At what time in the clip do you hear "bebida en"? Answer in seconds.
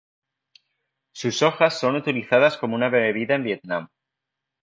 2.89-3.43